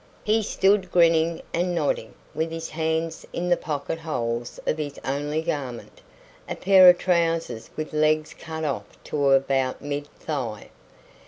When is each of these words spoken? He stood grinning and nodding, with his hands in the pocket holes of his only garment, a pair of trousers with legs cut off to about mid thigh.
He 0.23 0.41
stood 0.41 0.91
grinning 0.91 1.43
and 1.53 1.75
nodding, 1.75 2.15
with 2.33 2.49
his 2.49 2.71
hands 2.71 3.23
in 3.33 3.49
the 3.49 3.55
pocket 3.55 3.99
holes 3.99 4.59
of 4.65 4.79
his 4.79 4.99
only 5.05 5.43
garment, 5.43 6.01
a 6.49 6.55
pair 6.55 6.89
of 6.89 6.97
trousers 6.97 7.69
with 7.77 7.93
legs 7.93 8.33
cut 8.33 8.63
off 8.65 8.87
to 9.03 9.29
about 9.33 9.79
mid 9.83 10.07
thigh. 10.17 10.71